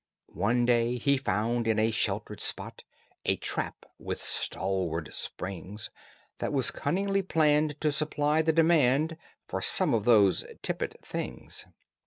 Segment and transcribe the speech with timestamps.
[0.33, 2.83] One day he found in a sheltered spot
[3.25, 5.91] A trap with stalwart springs
[6.39, 9.15] That was cunningly planned to supply the demand
[9.47, 11.67] For some of those tippet things.